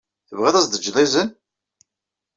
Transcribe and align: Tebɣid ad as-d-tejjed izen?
Tebɣid 0.29 0.55
ad 0.55 0.59
as-d-tejjed 0.61 0.95
izen? 1.05 1.29